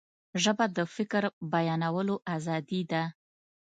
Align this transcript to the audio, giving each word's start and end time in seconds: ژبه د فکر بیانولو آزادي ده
ژبه 0.43 0.65
د 0.77 0.79
فکر 0.95 1.23
بیانولو 1.51 2.15
آزادي 2.35 2.81
ده 2.91 3.03